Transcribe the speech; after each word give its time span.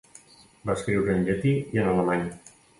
Va 0.69 0.75
escriure 0.79 1.15
en 1.19 1.23
llatí 1.29 1.55
i 1.77 1.85
en 1.85 1.93
alemany. 1.95 2.29